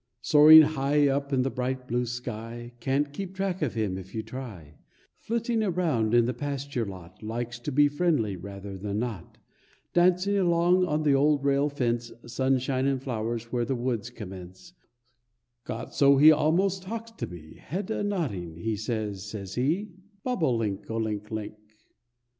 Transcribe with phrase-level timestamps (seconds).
[0.23, 4.23] Soaring high up in the bright blue sky, Can't keep track of him if you
[4.23, 4.79] try;
[5.19, 9.37] Flitting around in the pasture lot, Likes to be friendly, rather than not;
[9.93, 14.73] Dancing along on the old rail fence, Sunshine and flowers where the woods commence;
[15.65, 19.91] Got so he almost talks to me; Head a nodding, he says, says he
[20.23, 21.59] "Bob o link, o link, o link."